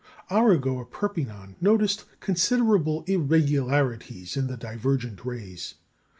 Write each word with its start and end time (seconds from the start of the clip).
Arago 0.31 0.81
at 0.81 0.89
Perpignan 0.89 1.57
noticed 1.61 2.05
considerable 2.21 3.03
irregularities 3.05 4.35
in 4.35 4.47
the 4.47 4.57
divergent 4.57 5.23
rays. 5.25 5.75